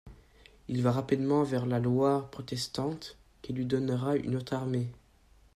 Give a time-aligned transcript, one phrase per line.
[0.67, 4.87] Il va rapidement vers la Loire protestante, qui lui donnera une autre armée.